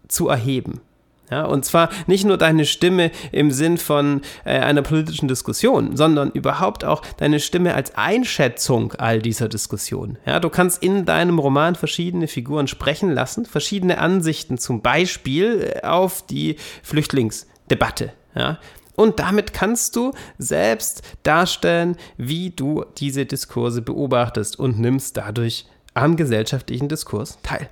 zu 0.08 0.30
erheben. 0.30 0.82
Ja, 1.30 1.46
und 1.46 1.66
zwar 1.66 1.90
nicht 2.08 2.26
nur 2.26 2.38
deine 2.38 2.66
Stimme 2.66 3.12
im 3.32 3.52
Sinn 3.52 3.78
von 3.78 4.22
äh, 4.46 4.60
einer 4.60 4.82
politischen 4.82 5.28
Diskussion, 5.28 5.98
sondern 5.98 6.32
überhaupt 6.32 6.86
auch 6.86 7.02
deine 7.18 7.40
Stimme 7.40 7.74
als 7.74 7.96
Einschätzung 7.96 8.94
all 8.94 9.22
dieser 9.22 9.50
Diskussionen. 9.50 10.18
Ja, 10.26 10.40
du 10.40 10.50
kannst 10.50 10.82
in 10.82 11.06
deinem 11.06 11.40
Roman 11.40 11.76
verschiedene 11.76 12.28
Figuren 12.28 12.68
sprechen 12.68 13.12
lassen, 13.12 13.46
verschiedene 13.46 13.98
Ansichten 13.98 14.58
zum 14.58 14.82
Beispiel 14.82 15.74
äh, 15.76 15.86
auf 15.86 16.26
die 16.26 16.56
Flüchtlingsdebatte. 16.84 18.14
Ja, 18.34 18.60
und 18.96 19.20
damit 19.20 19.54
kannst 19.54 19.96
du 19.96 20.12
selbst 20.38 21.04
darstellen, 21.24 21.98
wie 22.18 22.50
du 22.50 22.84
diese 22.98 23.26
Diskurse 23.26 23.82
beobachtest 23.82 24.58
und 24.58 24.80
nimmst 24.80 25.18
dadurch 25.18 25.66
am 25.94 26.16
gesellschaftlichen 26.16 26.88
Diskurs 26.88 27.38
teil. 27.44 27.70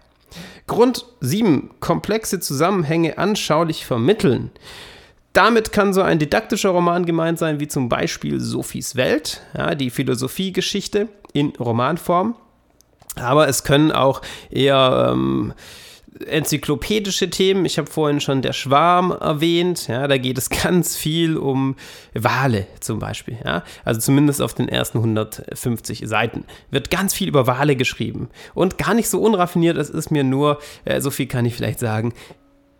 Grund 0.67 1.05
7. 1.21 1.71
Komplexe 1.79 2.39
Zusammenhänge 2.39 3.17
anschaulich 3.17 3.85
vermitteln. 3.85 4.51
Damit 5.33 5.71
kann 5.73 5.93
so 5.93 6.01
ein 6.01 6.17
didaktischer 6.17 6.69
Roman 6.69 7.05
gemeint 7.05 7.39
sein, 7.39 7.59
wie 7.59 7.67
zum 7.67 7.89
Beispiel 7.89 8.39
Sophies 8.39 8.95
Welt, 8.95 9.41
ja, 9.57 9.75
die 9.75 9.89
Philosophiegeschichte 9.89 11.09
in 11.33 11.49
Romanform. 11.59 12.35
Aber 13.15 13.47
es 13.47 13.63
können 13.63 13.91
auch 13.91 14.21
eher 14.49 15.11
ähm, 15.11 15.53
enzyklopädische 16.25 17.29
Themen. 17.29 17.65
Ich 17.65 17.77
habe 17.77 17.89
vorhin 17.89 18.19
schon 18.19 18.41
der 18.41 18.53
Schwarm 18.53 19.11
erwähnt. 19.11 19.87
Ja, 19.87 20.07
da 20.07 20.17
geht 20.17 20.37
es 20.37 20.49
ganz 20.63 20.95
viel 20.95 21.37
um 21.37 21.75
Wale 22.13 22.67
zum 22.79 22.99
Beispiel. 22.99 23.37
Ja, 23.43 23.63
also 23.83 23.99
zumindest 23.99 24.41
auf 24.41 24.53
den 24.53 24.69
ersten 24.69 24.99
150 24.99 26.03
Seiten 26.05 26.45
wird 26.71 26.89
ganz 26.89 27.13
viel 27.13 27.27
über 27.27 27.47
Wale 27.47 27.75
geschrieben 27.75 28.29
und 28.53 28.77
gar 28.77 28.93
nicht 28.93 29.09
so 29.09 29.21
unraffiniert. 29.21 29.77
Es 29.77 29.89
ist 29.89 30.11
mir 30.11 30.23
nur, 30.23 30.59
äh, 30.85 31.01
so 31.01 31.11
viel 31.11 31.27
kann 31.27 31.45
ich 31.45 31.55
vielleicht 31.55 31.79
sagen, 31.79 32.13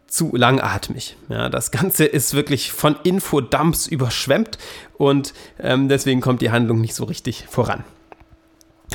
zu 0.08 0.36
langatmig. 0.36 1.18
Ja, 1.30 1.50
das 1.50 1.72
Ganze 1.72 2.06
ist 2.06 2.36
wirklich 2.36 2.72
von 2.72 2.96
Infodumps 3.04 3.88
überschwemmt 3.88 4.58
und 4.98 5.34
ähm, 5.60 5.90
deswegen 5.90 6.22
kommt 6.22 6.42
die 6.42 6.52
Handlung 6.52 6.80
nicht 6.80 6.96
so 6.96 7.04
richtig 7.04 7.46
voran 7.50 7.84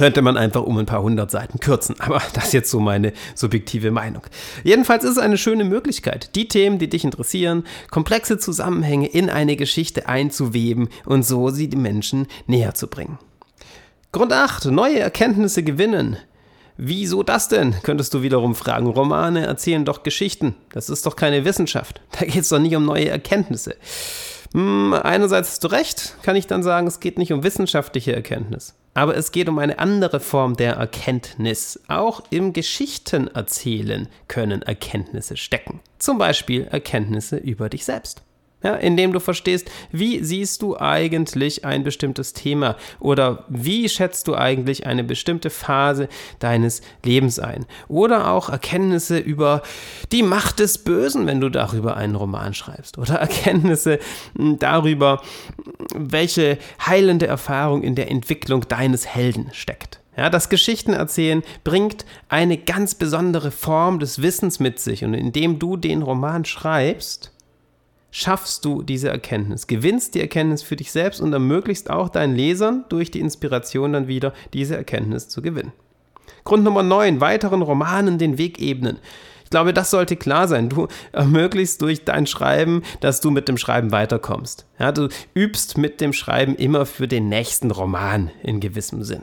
könnte 0.00 0.23
man 0.23 0.38
einfach 0.38 0.62
um 0.62 0.78
ein 0.78 0.87
paar 0.87 1.02
hundert 1.02 1.30
Seiten 1.30 1.61
kürzen. 1.61 1.95
Aber 1.99 2.23
das 2.33 2.47
ist 2.47 2.52
jetzt 2.54 2.71
so 2.71 2.80
meine 2.80 3.12
subjektive 3.35 3.90
Meinung. 3.90 4.23
Jedenfalls 4.64 5.04
ist 5.04 5.11
es 5.11 5.19
eine 5.19 5.37
schöne 5.37 5.62
Möglichkeit, 5.62 6.35
die 6.37 6.49
Themen, 6.49 6.78
die 6.78 6.88
dich 6.88 7.04
interessieren, 7.04 7.64
komplexe 7.90 8.38
Zusammenhänge 8.38 9.09
in 9.09 9.28
eine 9.28 9.57
Geschichte 9.57 10.09
einzuweben 10.09 10.88
und 11.04 11.26
so 11.26 11.50
sie 11.50 11.69
den 11.69 11.83
Menschen 11.83 12.28
näher 12.47 12.73
zu 12.73 12.87
bringen. 12.87 13.19
Grund 14.11 14.33
8. 14.33 14.71
Neue 14.71 15.00
Erkenntnisse 15.00 15.62
gewinnen. 15.62 16.16
Wieso 16.78 17.23
das 17.23 17.49
denn? 17.49 17.75
Könntest 17.83 18.14
du 18.14 18.23
wiederum 18.23 18.54
fragen. 18.54 18.87
Romane 18.87 19.45
erzählen 19.45 19.85
doch 19.85 20.02
Geschichten. 20.02 20.54
Das 20.73 20.88
ist 20.88 21.04
doch 21.04 21.14
keine 21.14 21.45
Wissenschaft. 21.45 22.00
Da 22.19 22.25
geht 22.25 22.37
es 22.37 22.49
doch 22.49 22.59
nicht 22.59 22.75
um 22.75 22.87
neue 22.87 23.11
Erkenntnisse. 23.11 23.76
Hm, 24.54 24.95
einerseits 24.95 25.50
hast 25.50 25.64
du 25.64 25.69
recht, 25.69 26.16
kann 26.23 26.37
ich 26.37 26.47
dann 26.47 26.62
sagen, 26.62 26.87
es 26.87 27.00
geht 27.00 27.19
nicht 27.19 27.35
um 27.35 27.42
wissenschaftliche 27.42 28.14
Erkenntnis. 28.14 28.79
Aber 28.94 29.16
es 29.16 29.32
geht 29.32 29.49
um 29.49 29.59
eine 29.59 29.78
andere 29.78 30.20
Form 30.20 30.56
der 30.56 30.75
Erkenntnis. 30.75 31.80
Auch 31.88 32.23
im 32.30 32.52
Geschichtenerzählen 32.52 34.09
können 34.28 34.62
Erkenntnisse 34.62 35.37
stecken. 35.37 35.80
Zum 35.99 36.18
Beispiel 36.18 36.66
Erkenntnisse 36.66 37.37
über 37.37 37.68
dich 37.68 37.85
selbst 37.85 38.23
ja, 38.62 38.74
indem 38.74 39.12
du 39.12 39.20
verstehst, 39.20 39.70
wie 39.90 40.22
siehst 40.22 40.62
du 40.62 40.78
eigentlich 40.78 41.64
ein 41.64 41.82
bestimmtes 41.82 42.32
Thema 42.32 42.76
oder 42.98 43.44
wie 43.48 43.88
schätzt 43.88 44.28
du 44.28 44.34
eigentlich 44.34 44.86
eine 44.86 45.04
bestimmte 45.04 45.50
Phase 45.50 46.08
deines 46.38 46.82
Lebens 47.04 47.38
ein. 47.38 47.66
Oder 47.88 48.30
auch 48.30 48.48
Erkenntnisse 48.48 49.18
über 49.18 49.62
die 50.12 50.22
Macht 50.22 50.58
des 50.58 50.78
Bösen, 50.78 51.26
wenn 51.26 51.40
du 51.40 51.48
darüber 51.48 51.96
einen 51.96 52.14
Roman 52.14 52.54
schreibst. 52.54 52.98
Oder 52.98 53.14
Erkenntnisse 53.14 53.98
hm, 54.36 54.58
darüber, 54.58 55.22
welche 55.94 56.58
heilende 56.84 57.26
Erfahrung 57.26 57.82
in 57.82 57.94
der 57.94 58.10
Entwicklung 58.10 58.68
deines 58.68 59.06
Helden 59.06 59.48
steckt. 59.52 60.00
Ja, 60.16 60.28
das 60.28 60.48
Geschichtenerzählen 60.50 61.42
bringt 61.64 62.04
eine 62.28 62.58
ganz 62.58 62.94
besondere 62.94 63.50
Form 63.50 64.00
des 64.00 64.20
Wissens 64.20 64.60
mit 64.60 64.78
sich 64.78 65.04
und 65.04 65.14
indem 65.14 65.58
du 65.58 65.76
den 65.76 66.02
Roman 66.02 66.44
schreibst, 66.44 67.32
schaffst 68.10 68.64
du 68.64 68.82
diese 68.82 69.08
Erkenntnis, 69.08 69.66
gewinnst 69.66 70.14
die 70.14 70.20
Erkenntnis 70.20 70.62
für 70.62 70.76
dich 70.76 70.92
selbst 70.92 71.20
und 71.20 71.32
ermöglichst 71.32 71.90
auch 71.90 72.08
deinen 72.08 72.34
Lesern 72.34 72.84
durch 72.88 73.10
die 73.10 73.20
Inspiration 73.20 73.92
dann 73.92 74.08
wieder 74.08 74.32
diese 74.52 74.76
Erkenntnis 74.76 75.28
zu 75.28 75.42
gewinnen. 75.42 75.72
Grund 76.44 76.64
Nummer 76.64 76.82
9, 76.82 77.20
weiteren 77.20 77.62
Romanen 77.62 78.18
den 78.18 78.38
Weg 78.38 78.60
ebnen. 78.60 78.98
Ich 79.44 79.50
glaube, 79.50 79.74
das 79.74 79.90
sollte 79.90 80.16
klar 80.16 80.46
sein. 80.46 80.68
Du 80.68 80.86
ermöglichst 81.12 81.82
durch 81.82 82.04
dein 82.04 82.26
Schreiben, 82.26 82.82
dass 83.00 83.20
du 83.20 83.32
mit 83.32 83.48
dem 83.48 83.58
Schreiben 83.58 83.90
weiterkommst. 83.90 84.64
Ja, 84.78 84.92
du 84.92 85.08
übst 85.34 85.76
mit 85.76 86.00
dem 86.00 86.12
Schreiben 86.12 86.54
immer 86.54 86.86
für 86.86 87.08
den 87.08 87.28
nächsten 87.28 87.72
Roman 87.72 88.30
in 88.44 88.60
gewissem 88.60 89.02
Sinn. 89.02 89.22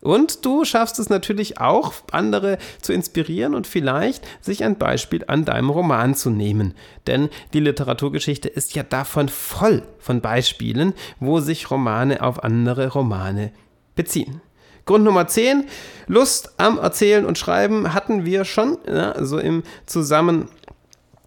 Und 0.00 0.44
du 0.44 0.64
schaffst 0.64 0.98
es 0.98 1.08
natürlich 1.08 1.60
auch, 1.60 1.92
andere 2.12 2.58
zu 2.80 2.92
inspirieren 2.92 3.54
und 3.54 3.66
vielleicht 3.66 4.24
sich 4.40 4.62
ein 4.62 4.78
Beispiel 4.78 5.24
an 5.26 5.44
deinem 5.44 5.70
Roman 5.70 6.14
zu 6.14 6.30
nehmen. 6.30 6.74
Denn 7.06 7.28
die 7.52 7.60
Literaturgeschichte 7.60 8.48
ist 8.48 8.74
ja 8.76 8.84
davon 8.84 9.28
voll 9.28 9.82
von 9.98 10.20
Beispielen, 10.20 10.94
wo 11.18 11.40
sich 11.40 11.70
Romane 11.70 12.22
auf 12.22 12.44
andere 12.44 12.88
Romane 12.88 13.52
beziehen. 13.96 14.40
Grund 14.84 15.04
Nummer 15.04 15.26
10, 15.26 15.66
Lust 16.06 16.54
am 16.56 16.78
Erzählen 16.78 17.26
und 17.26 17.36
Schreiben 17.36 17.92
hatten 17.92 18.24
wir 18.24 18.44
schon, 18.44 18.78
ja, 18.86 19.22
so 19.22 19.38
im 19.38 19.62
Zusammenhang 19.84 20.48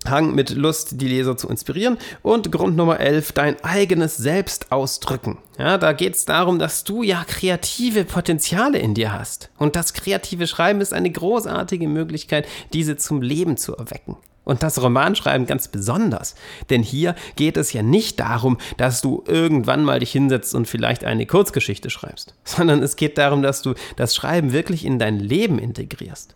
Hang 0.09 0.33
mit 0.33 0.49
Lust, 0.49 0.99
die 0.99 1.07
Leser 1.07 1.37
zu 1.37 1.47
inspirieren. 1.47 1.97
Und 2.23 2.51
Grund 2.51 2.75
Nummer 2.75 2.99
11, 2.99 3.33
dein 3.33 3.63
eigenes 3.63 4.17
Selbst 4.17 4.71
ausdrücken. 4.71 5.37
Ja, 5.59 5.77
da 5.77 5.93
geht 5.93 6.15
es 6.15 6.25
darum, 6.25 6.57
dass 6.57 6.83
du 6.83 7.03
ja 7.03 7.23
kreative 7.27 8.03
Potenziale 8.03 8.79
in 8.79 8.95
dir 8.95 9.13
hast. 9.13 9.51
Und 9.59 9.75
das 9.75 9.93
kreative 9.93 10.47
Schreiben 10.47 10.81
ist 10.81 10.93
eine 10.93 11.11
großartige 11.11 11.87
Möglichkeit, 11.87 12.47
diese 12.73 12.97
zum 12.97 13.21
Leben 13.21 13.57
zu 13.57 13.75
erwecken. 13.75 14.17
Und 14.43 14.63
das 14.63 14.81
Romanschreiben 14.81 15.45
ganz 15.45 15.67
besonders. 15.67 16.33
Denn 16.71 16.81
hier 16.81 17.15
geht 17.35 17.57
es 17.57 17.71
ja 17.73 17.83
nicht 17.83 18.19
darum, 18.19 18.57
dass 18.77 19.01
du 19.01 19.23
irgendwann 19.27 19.83
mal 19.83 19.99
dich 19.99 20.11
hinsetzt 20.11 20.55
und 20.55 20.67
vielleicht 20.67 21.03
eine 21.03 21.27
Kurzgeschichte 21.27 21.91
schreibst, 21.91 22.33
sondern 22.43 22.81
es 22.81 22.95
geht 22.95 23.19
darum, 23.19 23.43
dass 23.43 23.61
du 23.61 23.75
das 23.97 24.15
Schreiben 24.15 24.51
wirklich 24.51 24.83
in 24.83 24.97
dein 24.97 25.19
Leben 25.19 25.59
integrierst. 25.59 26.35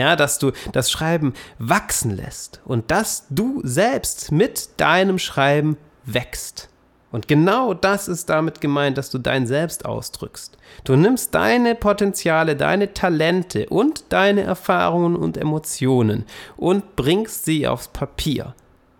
Ja, 0.00 0.16
dass 0.16 0.38
du 0.38 0.52
das 0.72 0.90
Schreiben 0.90 1.34
wachsen 1.58 2.16
lässt 2.16 2.62
und 2.64 2.90
dass 2.90 3.26
du 3.28 3.60
selbst 3.64 4.32
mit 4.32 4.70
deinem 4.78 5.18
Schreiben 5.18 5.76
wächst. 6.06 6.70
Und 7.12 7.28
genau 7.28 7.74
das 7.74 8.08
ist 8.08 8.30
damit 8.30 8.62
gemeint, 8.62 8.96
dass 8.96 9.10
du 9.10 9.18
dein 9.18 9.46
Selbst 9.46 9.84
ausdrückst. 9.84 10.56
Du 10.84 10.96
nimmst 10.96 11.34
deine 11.34 11.74
Potenziale, 11.74 12.56
deine 12.56 12.94
Talente 12.94 13.68
und 13.68 14.04
deine 14.08 14.40
Erfahrungen 14.40 15.16
und 15.16 15.36
Emotionen 15.36 16.24
und 16.56 16.96
bringst 16.96 17.44
sie 17.44 17.68
aufs 17.68 17.88
Papier. 17.88 18.54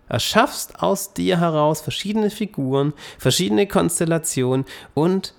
Erschaffst 0.07 0.83
aus 0.83 1.13
dir 1.13 1.39
heraus 1.39 1.81
verschiedene 1.81 2.29
Figuren, 2.29 2.93
verschiedene 3.17 3.65
Konstellationen 3.65 4.67
und 4.93 5.33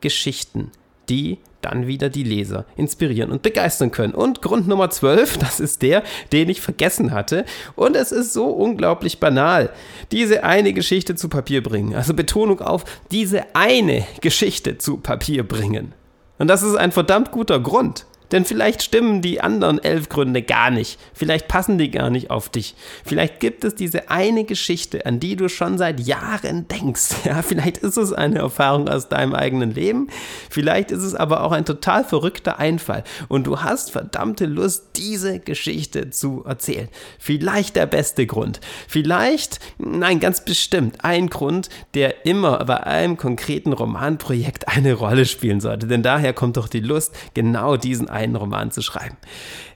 Geschichten, 0.00 0.72
die 1.08 1.38
dann 1.64 1.86
wieder 1.86 2.10
die 2.10 2.22
Leser 2.22 2.66
inspirieren 2.76 3.30
und 3.30 3.42
begeistern 3.42 3.90
können. 3.90 4.14
Und 4.14 4.42
Grund 4.42 4.68
Nummer 4.68 4.90
12, 4.90 5.38
das 5.38 5.60
ist 5.60 5.82
der, 5.82 6.02
den 6.32 6.48
ich 6.48 6.60
vergessen 6.60 7.12
hatte. 7.12 7.44
Und 7.74 7.96
es 7.96 8.12
ist 8.12 8.32
so 8.32 8.46
unglaublich 8.46 9.18
banal, 9.20 9.70
diese 10.12 10.44
eine 10.44 10.72
Geschichte 10.72 11.14
zu 11.14 11.28
Papier 11.28 11.62
bringen. 11.62 11.94
Also 11.94 12.14
Betonung 12.14 12.60
auf 12.60 12.84
diese 13.10 13.54
eine 13.54 14.06
Geschichte 14.20 14.78
zu 14.78 14.98
Papier 14.98 15.46
bringen. 15.46 15.94
Und 16.38 16.48
das 16.48 16.62
ist 16.62 16.74
ein 16.74 16.92
verdammt 16.92 17.30
guter 17.30 17.60
Grund. 17.60 18.06
Denn 18.34 18.44
vielleicht 18.44 18.82
stimmen 18.82 19.22
die 19.22 19.40
anderen 19.40 19.78
elf 19.80 20.08
Gründe 20.08 20.42
gar 20.42 20.72
nicht. 20.72 20.98
Vielleicht 21.12 21.46
passen 21.46 21.78
die 21.78 21.88
gar 21.88 22.10
nicht 22.10 22.32
auf 22.32 22.48
dich. 22.48 22.74
Vielleicht 23.04 23.38
gibt 23.38 23.62
es 23.62 23.76
diese 23.76 24.10
eine 24.10 24.42
Geschichte, 24.42 25.06
an 25.06 25.20
die 25.20 25.36
du 25.36 25.48
schon 25.48 25.78
seit 25.78 26.00
Jahren 26.00 26.66
denkst. 26.66 27.14
Ja, 27.24 27.42
vielleicht 27.42 27.78
ist 27.78 27.96
es 27.96 28.12
eine 28.12 28.40
Erfahrung 28.40 28.88
aus 28.88 29.08
deinem 29.08 29.34
eigenen 29.34 29.72
Leben. 29.72 30.08
Vielleicht 30.50 30.90
ist 30.90 31.02
es 31.02 31.14
aber 31.14 31.42
auch 31.42 31.52
ein 31.52 31.64
total 31.64 32.04
verrückter 32.04 32.58
Einfall. 32.58 33.04
Und 33.28 33.46
du 33.46 33.62
hast 33.62 33.92
verdammte 33.92 34.46
Lust, 34.46 34.88
diese 34.96 35.38
Geschichte 35.38 36.10
zu 36.10 36.44
erzählen. 36.44 36.88
Vielleicht 37.18 37.76
der 37.76 37.86
beste 37.86 38.26
Grund. 38.26 38.60
Vielleicht, 38.88 39.60
nein, 39.78 40.18
ganz 40.18 40.44
bestimmt 40.44 41.04
ein 41.04 41.30
Grund, 41.30 41.68
der 41.94 42.26
immer 42.26 42.64
bei 42.64 42.82
einem 42.82 43.16
konkreten 43.16 43.72
Romanprojekt 43.72 44.66
eine 44.68 44.94
Rolle 44.94 45.24
spielen 45.24 45.60
sollte. 45.60 45.86
Denn 45.86 46.02
daher 46.02 46.32
kommt 46.32 46.56
doch 46.56 46.68
die 46.68 46.80
Lust, 46.80 47.14
genau 47.34 47.76
diesen 47.76 48.10
einen 48.24 48.36
Roman 48.36 48.70
zu 48.70 48.82
schreiben. 48.82 49.16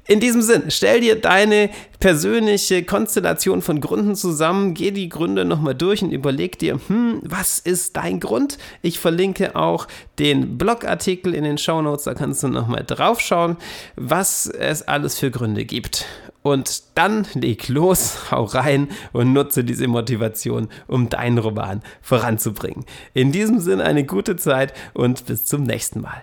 In 0.08 0.20
diesem 0.20 0.40
Sinn, 0.40 0.64
stell 0.68 1.02
dir 1.02 1.20
deine 1.20 1.68
persönliche 2.00 2.82
Konstellation 2.82 3.60
von 3.60 3.78
Gründen 3.78 4.16
zusammen, 4.16 4.72
geh 4.72 4.90
die 4.90 5.10
Gründe 5.10 5.44
nochmal 5.44 5.74
durch 5.74 6.02
und 6.02 6.12
überleg 6.12 6.58
dir, 6.58 6.80
hm, 6.88 7.20
was 7.22 7.58
ist 7.58 7.94
dein 7.96 8.18
Grund? 8.18 8.56
Ich 8.80 8.98
verlinke 8.98 9.54
auch 9.54 9.86
den 10.18 10.56
Blogartikel 10.56 11.34
in 11.34 11.44
den 11.44 11.58
Show 11.58 11.82
Notes, 11.82 12.04
da 12.04 12.14
kannst 12.14 12.42
du 12.42 12.48
nochmal 12.48 12.84
draufschauen, 12.86 13.58
was 13.96 14.46
es 14.46 14.80
alles 14.80 15.18
für 15.18 15.30
Gründe 15.30 15.66
gibt. 15.66 16.06
Und 16.42 16.84
dann 16.94 17.26
leg 17.34 17.68
los, 17.68 18.30
hau 18.30 18.44
rein 18.44 18.88
und 19.12 19.34
nutze 19.34 19.62
diese 19.62 19.88
Motivation, 19.88 20.68
um 20.86 21.10
deinen 21.10 21.36
Roman 21.36 21.82
voranzubringen. 22.00 22.86
In 23.12 23.30
diesem 23.30 23.60
Sinn 23.60 23.82
eine 23.82 24.04
gute 24.04 24.36
Zeit 24.36 24.72
und 24.94 25.26
bis 25.26 25.44
zum 25.44 25.64
nächsten 25.64 26.00
Mal. 26.00 26.22